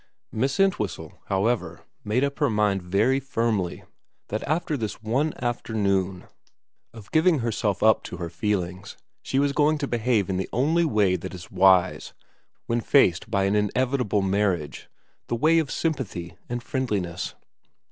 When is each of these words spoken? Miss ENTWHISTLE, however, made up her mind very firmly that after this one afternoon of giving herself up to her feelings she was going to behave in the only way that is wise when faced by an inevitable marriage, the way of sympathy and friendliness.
Miss 0.31 0.59
ENTWHISTLE, 0.59 1.13
however, 1.27 1.81
made 2.03 2.23
up 2.23 2.39
her 2.39 2.49
mind 2.49 2.81
very 2.81 3.19
firmly 3.19 3.83
that 4.29 4.41
after 4.47 4.75
this 4.75 5.03
one 5.03 5.31
afternoon 5.39 6.23
of 6.91 7.11
giving 7.11 7.37
herself 7.37 7.83
up 7.83 8.01
to 8.05 8.17
her 8.17 8.31
feelings 8.31 8.97
she 9.21 9.37
was 9.37 9.53
going 9.53 9.77
to 9.77 9.87
behave 9.87 10.27
in 10.27 10.37
the 10.37 10.49
only 10.51 10.85
way 10.85 11.17
that 11.17 11.35
is 11.35 11.51
wise 11.51 12.15
when 12.65 12.81
faced 12.81 13.29
by 13.29 13.43
an 13.43 13.53
inevitable 13.55 14.23
marriage, 14.23 14.89
the 15.27 15.35
way 15.35 15.59
of 15.59 15.69
sympathy 15.69 16.35
and 16.49 16.63
friendliness. 16.63 17.35